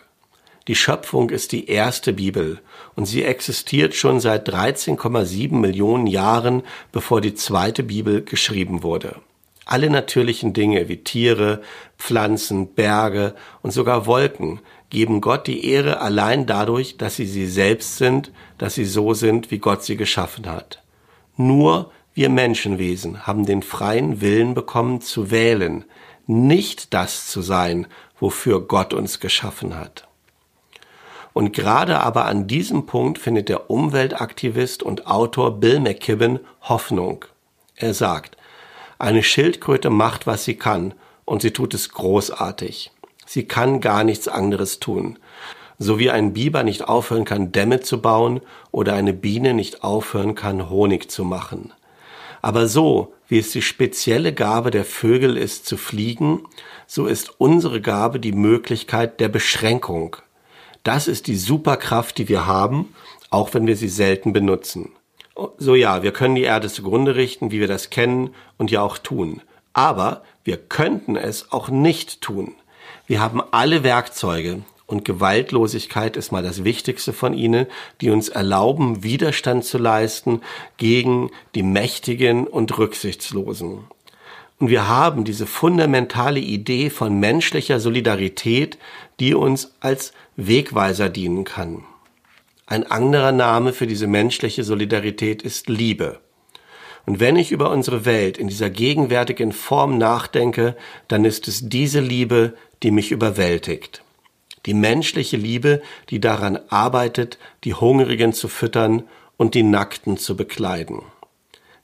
Die 0.67 0.75
Schöpfung 0.75 1.31
ist 1.31 1.53
die 1.53 1.69
erste 1.69 2.13
Bibel 2.13 2.61
und 2.97 3.07
sie 3.07 3.23
existiert 3.23 3.95
schon 3.95 4.19
seit 4.19 4.49
13,7 4.49 5.55
Millionen 5.55 6.09
Jahren, 6.09 6.65
bevor 6.91 7.21
die 7.21 7.35
zweite 7.35 7.85
Bibel 7.85 8.23
geschrieben 8.23 8.83
wurde. 8.83 9.17
Alle 9.67 9.89
natürlichen 9.89 10.53
Dinge 10.53 10.89
wie 10.89 10.97
Tiere, 10.97 11.63
Pflanzen, 11.97 12.75
Berge 12.75 13.37
und 13.63 13.71
sogar 13.71 14.07
Wolken 14.07 14.59
geben 14.91 15.21
Gott 15.21 15.47
die 15.47 15.65
Ehre 15.65 16.01
allein 16.01 16.45
dadurch, 16.45 16.97
dass 16.97 17.15
sie 17.15 17.27
sie 17.27 17.47
selbst 17.47 17.99
sind, 17.99 18.33
dass 18.59 18.75
sie 18.75 18.85
so 18.85 19.15
sind, 19.15 19.53
wie 19.53 19.59
Gott 19.59 19.85
sie 19.85 19.97
geschaffen 19.97 20.51
hat. 20.51 20.83
Nur 21.37 21.93
wir 22.15 22.29
Menschenwesen 22.29 23.27
haben 23.27 23.47
den 23.47 23.63
freien 23.63 24.21
Willen 24.21 24.55
bekommen 24.55 25.01
zu 25.01 25.31
wählen, 25.31 25.85
nicht 26.27 26.93
das 26.93 27.27
zu 27.29 27.43
sein, 27.43 27.87
wofür 28.19 28.61
Gott 28.61 28.95
uns 28.95 29.21
geschaffen 29.21 29.77
hat. 29.77 30.07
Und 31.33 31.53
gerade 31.53 32.01
aber 32.01 32.27
an 32.27 32.47
diesem 32.47 32.87
Punkt 32.87 33.19
findet 33.19 33.49
der 33.49 33.71
Umweltaktivist 33.71 34.83
und 34.83 35.07
Autor 35.07 35.61
Bill 35.61 35.81
McKibben 35.81 36.41
Hoffnung. 36.63 37.25
Er 37.77 37.95
sagt, 37.95 38.37
eine 38.99 39.23
Schildkröte 39.23 39.91
macht, 39.91 40.27
was 40.27 40.45
sie 40.45 40.57
kann, 40.57 40.95
und 41.25 41.43
sie 41.43 41.53
tut 41.53 41.75
es 41.75 41.91
großartig. 41.91 42.91
Sie 43.25 43.45
kann 43.45 43.81
gar 43.81 44.03
nichts 44.03 44.27
anderes 44.27 44.81
tun. 44.81 45.19
So 45.79 45.99
wie 45.99 46.11
ein 46.11 46.33
Biber 46.33 46.65
nicht 46.65 46.89
aufhören 46.89 47.25
kann, 47.25 47.53
Dämme 47.53 47.81
zu 47.81 48.03
bauen 48.03 48.41
oder 48.73 48.95
eine 48.95 49.13
Biene 49.13 49.55
nicht 49.55 49.85
aufhören 49.85 50.35
kann, 50.35 50.69
Honig 50.69 51.11
zu 51.11 51.25
machen. 51.25 51.73
Aber 52.43 52.67
so, 52.67 53.13
wie 53.29 53.39
es 53.39 53.53
die 53.53 53.63
spezielle 53.63 54.33
Gabe 54.33 54.71
der 54.71 54.85
Vögel 54.85 55.37
ist, 55.37 55.67
zu 55.67 55.77
fliegen, 55.77 56.43
so 56.87 57.07
ist 57.07 57.35
unsere 57.39 57.81
Gabe 57.81 58.19
die 58.19 58.33
Möglichkeit 58.33 59.21
der 59.21 59.29
Beschränkung. 59.29 60.17
Das 60.83 61.09
ist 61.09 61.27
die 61.27 61.37
Superkraft, 61.37 62.19
die 62.19 62.29
wir 62.29 62.47
haben, 62.47 62.95
auch 63.29 63.55
wenn 63.55 63.67
wir 63.67 63.77
sie 63.77 63.89
selten 63.89 64.33
benutzen. 64.33 64.93
So 65.59 65.75
ja, 65.75 66.03
wir 66.03 66.13
können 66.13 66.35
die 66.35 66.43
Erde 66.43 66.69
zugrunde 66.69 67.17
richten, 67.17 67.51
wie 67.51 67.61
wir 67.61 67.69
das 67.69 67.91
kennen 67.91 68.35
und 68.59 68.71
ja 68.71 68.83
auch 68.83 68.99
tun. 68.99 69.43
Aber 69.73 70.23
wir 70.45 70.57
könnten 70.57 71.17
es 71.17 71.53
auch 71.53 71.69
nicht 71.69 72.21
tun. 72.21 72.55
Wir 73.07 73.21
haben 73.21 73.43
alle 73.51 73.83
Werkzeuge 73.83 74.63
und 74.91 75.05
Gewaltlosigkeit 75.05 76.17
ist 76.17 76.33
mal 76.33 76.43
das 76.43 76.65
Wichtigste 76.65 77.13
von 77.13 77.33
ihnen, 77.33 77.67
die 78.01 78.11
uns 78.11 78.29
erlauben, 78.29 79.05
Widerstand 79.05 79.65
zu 79.65 79.79
leisten 79.79 80.41
gegen 80.79 81.31
die 81.55 81.63
Mächtigen 81.63 82.47
und 82.47 82.77
Rücksichtslosen. 82.77 83.85
Und 84.59 84.69
wir 84.69 84.89
haben 84.89 85.25
diese 85.25 85.47
fundamentale 85.47 86.41
Idee 86.41 86.91
von 86.91 87.21
menschlicher 87.21 87.79
Solidarität, 87.79 88.79
die 89.21 89.35
uns 89.35 89.73
als 89.79 90.13
Wegweiser 90.37 91.09
dienen 91.09 91.45
kann. 91.45 91.85
Ein 92.67 92.91
anderer 92.91 93.33
Name 93.33 93.73
für 93.73 93.87
diese 93.87 94.09
menschliche 94.09 94.65
Solidarität 94.65 95.43
ist 95.43 95.69
Liebe. 95.69 96.19
Und 97.07 97.21
wenn 97.21 97.37
ich 97.37 97.53
über 97.53 97.71
unsere 97.71 98.05
Welt 98.05 98.39
in 98.39 98.49
dieser 98.49 98.71
gegenwärtigen 98.71 99.53
Form 99.53 99.99
nachdenke, 99.99 100.77
dann 101.09 101.25
ist 101.25 101.49
es 101.49 101.69
diese 101.69 102.01
Liebe, 102.01 102.55
die 102.83 102.91
mich 102.91 103.13
überwältigt. 103.13 104.03
Die 104.67 104.75
menschliche 104.75 105.37
Liebe, 105.37 105.83
die 106.11 106.21
daran 106.21 106.59
arbeitet, 106.69 107.39
die 107.65 107.75
Hungrigen 107.75 108.33
zu 108.33 108.49
füttern 108.49 109.05
und 109.37 109.55
die 109.55 109.63
Nackten 109.63 110.19
zu 110.19 110.37
bekleiden. 110.37 111.03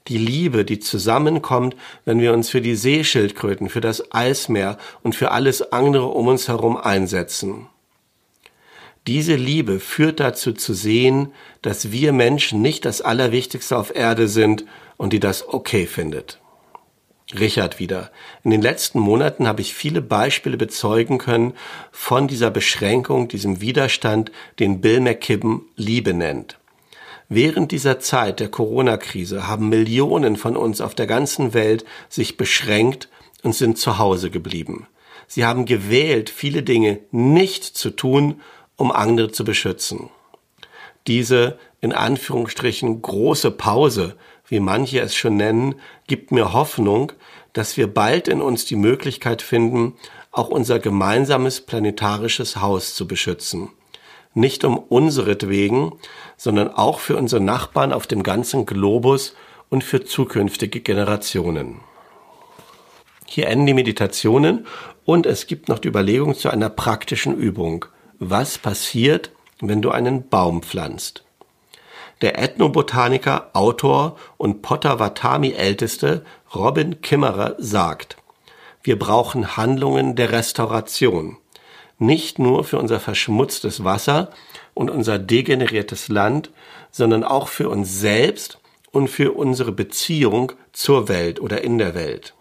Die 0.09 0.18
Liebe, 0.18 0.64
die 0.64 0.78
zusammenkommt, 0.78 1.75
wenn 2.04 2.21
wir 2.21 2.33
uns 2.33 2.50
für 2.50 2.61
die 2.61 2.76
Seeschildkröten, 2.76 3.68
für 3.68 3.80
das 3.80 4.12
Eismeer 4.12 4.78
und 5.02 5.16
für 5.16 5.33
alles 5.33 5.73
andere 5.73 6.06
um 6.06 6.28
uns 6.28 6.49
herum 6.49 6.76
einsetzen. 6.76 7.66
Diese 9.06 9.37
Liebe 9.37 9.80
führt 9.80 10.21
dazu 10.21 10.52
zu 10.52 10.75
sehen, 10.75 11.32
dass 11.62 11.93
wir 11.93 12.12
Menschen 12.12 12.60
nicht 12.60 12.84
das 12.84 13.00
Allerwichtigste 13.00 13.76
auf 13.78 13.95
Erde 13.95 14.28
sind 14.28 14.65
und 14.97 15.12
die 15.12 15.21
das 15.21 15.49
okay 15.49 15.86
findet. 15.86 16.41
Richard 17.34 17.80
wieder. 17.80 18.10
In 18.45 18.50
den 18.50 18.62
letzten 18.62 19.00
Monaten 19.00 19.49
habe 19.49 19.60
ich 19.60 19.75
viele 19.75 20.00
Beispiele 20.00 20.56
bezeugen 20.56 21.19
können 21.19 21.54
von 21.91 22.28
dieser 22.28 22.50
Beschränkung, 22.50 23.26
diesem 23.26 23.60
Widerstand, 23.60 24.30
den 24.60 24.80
Bill 24.80 25.00
McKibben 25.00 25.62
Liebe 25.75 26.15
nennt. 26.15 26.58
Während 27.28 27.73
dieser 27.73 27.99
Zeit 27.99 28.39
der 28.39 28.49
Corona-Krise 28.49 29.49
haben 29.49 29.69
Millionen 29.69 30.36
von 30.36 30.56
uns 30.56 30.80
auf 30.80 30.95
der 30.95 31.08
ganzen 31.08 31.54
Welt 31.54 31.84
sich 32.08 32.36
beschränkt 32.36 33.08
und 33.43 33.54
sind 33.54 33.78
zu 33.78 33.99
Hause 33.99 34.30
geblieben. 34.30 34.86
Sie 35.26 35.45
haben 35.45 35.67
gewählt, 35.67 36.30
viele 36.30 36.62
Dinge 36.62 37.00
nicht 37.10 37.65
zu 37.65 37.91
tun, 37.91 38.41
um 38.76 38.93
andere 38.93 39.32
zu 39.32 39.43
beschützen. 39.43 40.10
Diese 41.08 41.58
in 41.80 41.93
Anführungsstrichen 41.93 43.02
große 43.02 43.50
Pause 43.50 44.17
wie 44.49 44.61
manche 44.61 45.00
es 45.00 45.15
schon 45.15 45.37
nennen, 45.37 45.76
gibt 46.06 46.32
mir 46.32 46.52
Hoffnung, 46.52 47.13
dass 47.52 47.76
wir 47.76 47.93
bald 47.93 48.28
in 48.28 48.41
uns 48.41 48.65
die 48.65 48.76
Möglichkeit 48.76 49.43
finden, 49.43 49.95
auch 50.30 50.49
unser 50.49 50.78
gemeinsames 50.78 51.63
planetarisches 51.63 52.61
Haus 52.61 52.95
zu 52.95 53.09
beschützen. 53.09 53.71
Nicht 54.35 54.65
um 54.65 54.76
unseretwegen, 54.76 55.93
sondern 56.37 56.69
auch 56.69 57.00
für 57.00 57.17
unsere 57.17 57.41
Nachbarn 57.41 57.93
auf 57.93 58.06
dem 58.06 58.23
ganzen 58.23 58.67
Globus 58.67 59.35
und 59.71 59.82
für 59.82 60.04
zukünftige 60.04 60.80
Generationen. 60.80 61.80
Hier 63.25 63.49
enden 63.49 63.67
die 63.67 63.75
Meditationen 63.75 64.67
und 65.04 65.26
es 65.26 65.47
gibt 65.47 65.69
noch 65.69 65.78
die 65.78 65.89
Überlegung 65.89 66.35
zu 66.35 66.50
einer 66.50 66.69
praktischen 66.69 67.35
Übung. 67.35 67.87
Was 68.19 68.59
passiert, 68.59 69.30
wenn 69.61 69.82
du 69.82 69.91
einen 69.91 70.28
Baum 70.28 70.63
pflanzt? 70.63 71.25
Der 72.22 72.38
Ethnobotaniker, 72.38 73.50
Autor 73.52 74.16
und 74.38 74.62
Potawatomi-Älteste 74.62 76.24
Robin 76.54 77.02
Kimmerer 77.02 77.54
sagt, 77.58 78.16
wir 78.82 78.98
brauchen 78.98 79.56
Handlungen 79.56 80.16
der 80.16 80.32
Restauration. 80.32 81.36
Nicht 81.98 82.38
nur 82.38 82.64
für 82.64 82.78
unser 82.78 83.00
verschmutztes 83.00 83.84
Wasser 83.84 84.30
und 84.74 84.90
unser 84.90 85.18
degeneriertes 85.18 86.08
Land, 86.08 86.50
sondern 86.90 87.24
auch 87.24 87.48
für 87.48 87.68
uns 87.68 87.98
selbst 87.98 88.58
und 88.92 89.08
für 89.08 89.32
unsere 89.32 89.72
Beziehung 89.72 90.52
zur 90.72 91.08
Welt 91.08 91.40
oder 91.40 91.64
in 91.64 91.78
der 91.78 91.94
Welt. 91.94 92.34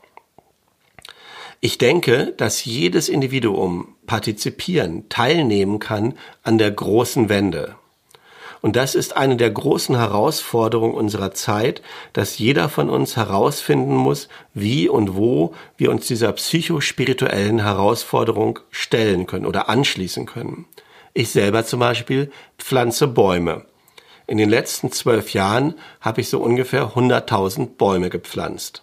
Ich 1.60 1.78
denke, 1.78 2.34
dass 2.38 2.64
jedes 2.64 3.10
Individuum 3.10 3.96
partizipieren, 4.06 5.10
teilnehmen 5.10 5.80
kann 5.80 6.14
an 6.44 6.58
der 6.58 6.72
großen 6.72 7.28
Wende. 7.28 7.76
Und 8.66 8.76
das 8.76 8.96
ist 8.96 9.16
eine 9.16 9.38
der 9.38 9.52
großen 9.52 9.96
Herausforderungen 9.96 10.96
unserer 10.96 11.36
Zeit, 11.36 11.84
dass 12.14 12.40
jeder 12.40 12.68
von 12.68 12.90
uns 12.90 13.16
herausfinden 13.16 13.96
muss, 13.96 14.28
wie 14.56 14.90
und 14.90 15.16
wo 15.16 15.54
wir 15.78 15.92
uns 15.92 16.08
dieser 16.08 16.32
psychospirituellen 16.32 17.62
Herausforderung 17.62 18.58
stellen 18.72 19.28
können 19.28 19.46
oder 19.46 19.70
anschließen 19.70 20.26
können. 20.26 20.66
Ich 21.14 21.30
selber 21.30 21.64
zum 21.64 21.80
Beispiel 21.80 22.32
pflanze 22.58 23.06
Bäume. 23.06 23.68
In 24.26 24.40
den 24.40 24.50
letzten 24.50 24.92
zwölf 24.92 25.34
Jahren 25.34 25.76
habe 26.02 26.22
ich 26.22 26.30
so 26.30 26.40
ungefähr 26.40 26.96
100.000 26.96 27.76
Bäume 27.78 28.10
gepflanzt. 28.10 28.82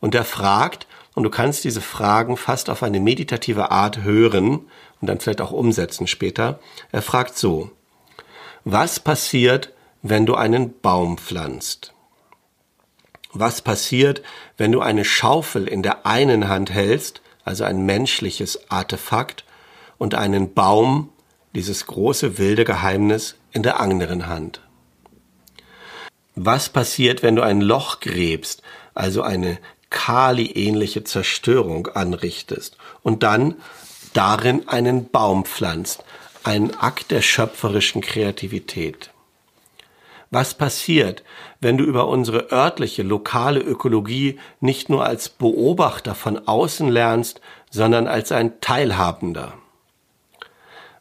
Und 0.00 0.14
er 0.14 0.24
fragt, 0.24 0.86
und 1.14 1.24
du 1.24 1.28
kannst 1.28 1.64
diese 1.64 1.82
Fragen 1.82 2.38
fast 2.38 2.70
auf 2.70 2.82
eine 2.82 3.00
meditative 3.00 3.70
Art 3.70 4.02
hören 4.02 4.60
und 5.02 5.10
dann 5.10 5.20
vielleicht 5.20 5.42
auch 5.42 5.52
umsetzen 5.52 6.06
später. 6.06 6.58
Er 6.90 7.02
fragt 7.02 7.36
so, 7.36 7.70
was 8.64 9.00
passiert, 9.00 9.72
wenn 10.02 10.26
du 10.26 10.34
einen 10.34 10.80
Baum 10.80 11.18
pflanzt? 11.18 11.92
Was 13.32 13.62
passiert, 13.62 14.22
wenn 14.56 14.72
du 14.72 14.80
eine 14.80 15.04
Schaufel 15.04 15.68
in 15.68 15.82
der 15.82 16.06
einen 16.06 16.48
Hand 16.48 16.70
hältst, 16.70 17.22
also 17.44 17.64
ein 17.64 17.86
menschliches 17.86 18.70
Artefakt, 18.70 19.44
und 19.98 20.14
einen 20.14 20.54
Baum, 20.54 21.10
dieses 21.54 21.86
große 21.86 22.38
wilde 22.38 22.64
Geheimnis, 22.64 23.36
in 23.52 23.62
der 23.62 23.80
anderen 23.80 24.26
Hand? 24.26 24.60
Was 26.34 26.68
passiert, 26.68 27.22
wenn 27.22 27.36
du 27.36 27.42
ein 27.42 27.60
Loch 27.60 28.00
gräbst, 28.00 28.62
also 28.94 29.22
eine 29.22 29.58
Kali-ähnliche 29.90 31.04
Zerstörung 31.04 31.88
anrichtest 31.88 32.76
und 33.02 33.22
dann 33.22 33.56
darin 34.12 34.68
einen 34.68 35.10
Baum 35.10 35.44
pflanzt, 35.44 36.04
ein 36.44 36.74
Akt 36.78 37.10
der 37.10 37.22
schöpferischen 37.22 38.00
Kreativität. 38.00 39.10
Was 40.30 40.54
passiert, 40.54 41.24
wenn 41.60 41.76
du 41.76 41.84
über 41.84 42.08
unsere 42.08 42.52
örtliche, 42.52 43.02
lokale 43.02 43.60
Ökologie 43.60 44.38
nicht 44.60 44.88
nur 44.88 45.04
als 45.04 45.28
Beobachter 45.28 46.14
von 46.14 46.46
außen 46.46 46.88
lernst, 46.88 47.40
sondern 47.70 48.06
als 48.06 48.30
ein 48.30 48.60
Teilhabender? 48.60 49.54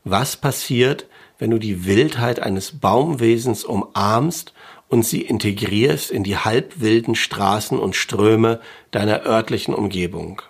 Was 0.03 0.35
passiert, 0.35 1.05
wenn 1.37 1.51
du 1.51 1.59
die 1.59 1.85
Wildheit 1.85 2.39
eines 2.39 2.79
Baumwesens 2.79 3.63
umarmst 3.63 4.53
und 4.89 5.03
sie 5.03 5.21
integrierst 5.21 6.11
in 6.11 6.23
die 6.23 6.37
halbwilden 6.37 7.15
Straßen 7.15 7.79
und 7.79 7.95
Ströme 7.95 8.59
deiner 8.91 9.23
örtlichen 9.23 9.73
Umgebung. 9.73 10.41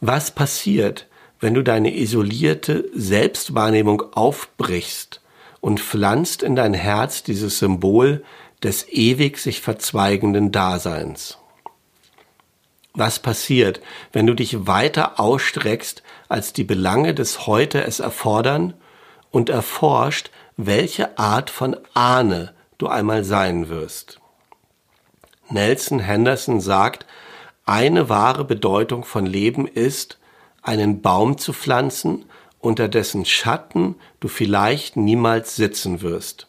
Was 0.00 0.30
passiert, 0.30 1.06
wenn 1.40 1.54
du 1.54 1.62
deine 1.62 1.96
isolierte 1.96 2.88
Selbstwahrnehmung 2.94 4.02
aufbrichst 4.14 5.20
und 5.60 5.80
pflanzt 5.80 6.42
in 6.42 6.54
dein 6.54 6.74
Herz 6.74 7.22
dieses 7.22 7.58
Symbol 7.58 8.22
des 8.62 8.88
ewig 8.88 9.38
sich 9.38 9.60
verzweigenden 9.60 10.52
Daseins? 10.52 11.38
Was 12.92 13.20
passiert, 13.20 13.80
wenn 14.12 14.26
du 14.26 14.34
dich 14.34 14.66
weiter 14.66 15.18
ausstreckst, 15.18 16.02
als 16.28 16.52
die 16.52 16.64
Belange 16.64 17.14
des 17.14 17.46
Heute 17.46 17.84
es 17.84 18.00
erfordern 18.00 18.74
und 19.30 19.48
erforscht, 19.48 20.30
welche 20.56 21.18
Art 21.18 21.50
von 21.50 21.76
Ahne 21.94 22.52
du 22.78 22.88
einmal 22.88 23.24
sein 23.24 23.68
wirst? 23.68 24.20
Nelson 25.48 26.00
Henderson 26.00 26.60
sagt, 26.60 27.06
eine 27.64 28.08
wahre 28.08 28.44
Bedeutung 28.44 29.04
von 29.04 29.24
Leben 29.26 29.66
ist, 29.66 30.19
einen 30.62 31.02
Baum 31.02 31.38
zu 31.38 31.52
pflanzen, 31.52 32.24
unter 32.58 32.88
dessen 32.88 33.24
Schatten 33.24 33.96
du 34.20 34.28
vielleicht 34.28 34.96
niemals 34.96 35.56
sitzen 35.56 36.02
wirst. 36.02 36.46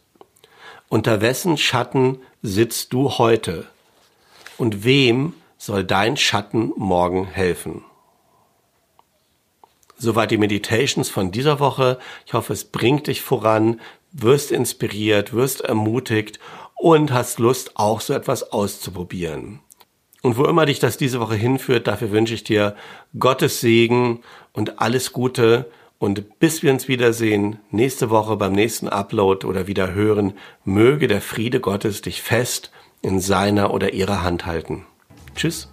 Unter 0.89 1.21
wessen 1.21 1.57
Schatten 1.57 2.19
sitzt 2.41 2.91
du 2.91 3.11
heute? 3.11 3.67
Und 4.57 4.83
wem 4.83 5.33
soll 5.57 5.83
dein 5.83 6.17
Schatten 6.17 6.73
morgen 6.75 7.25
helfen? 7.25 7.85
Soweit 9.97 10.31
die 10.31 10.37
Meditations 10.37 11.09
von 11.09 11.31
dieser 11.31 11.59
Woche. 11.59 11.99
Ich 12.25 12.33
hoffe, 12.33 12.53
es 12.53 12.65
bringt 12.65 13.07
dich 13.07 13.21
voran, 13.21 13.79
wirst 14.11 14.51
inspiriert, 14.51 15.31
wirst 15.31 15.61
ermutigt 15.61 16.39
und 16.75 17.13
hast 17.13 17.39
Lust, 17.39 17.77
auch 17.77 18.01
so 18.01 18.13
etwas 18.13 18.51
auszuprobieren. 18.51 19.59
Und 20.21 20.37
wo 20.37 20.45
immer 20.45 20.65
dich 20.65 20.79
das 20.79 20.97
diese 20.97 21.19
Woche 21.19 21.35
hinführt, 21.35 21.87
dafür 21.87 22.11
wünsche 22.11 22.33
ich 22.33 22.43
dir 22.43 22.75
Gottes 23.17 23.59
Segen 23.59 24.21
und 24.53 24.79
alles 24.79 25.13
Gute. 25.13 25.69
Und 25.97 26.39
bis 26.39 26.63
wir 26.63 26.71
uns 26.71 26.87
wiedersehen, 26.87 27.59
nächste 27.71 28.09
Woche 28.09 28.37
beim 28.37 28.53
nächsten 28.53 28.87
Upload 28.87 29.45
oder 29.45 29.67
wieder 29.67 29.93
hören, 29.93 30.33
möge 30.63 31.07
der 31.07 31.21
Friede 31.21 31.59
Gottes 31.59 32.01
dich 32.01 32.21
fest 32.21 32.71
in 33.01 33.19
seiner 33.19 33.73
oder 33.73 33.93
ihrer 33.93 34.23
Hand 34.23 34.45
halten. 34.45 34.85
Tschüss. 35.35 35.69